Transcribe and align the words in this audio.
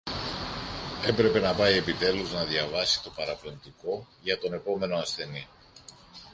έπρεπε 1.07 1.39
να 1.39 1.53
πάει 1.53 1.77
επιτέλους 1.77 2.31
να 2.33 2.43
διαβάσει 2.43 3.03
το 3.03 3.09
παραπεμπτικό 3.09 4.07
για 4.21 4.37
τον 4.39 4.53
επόμενο 4.53 4.95
ασθενή 4.97 5.47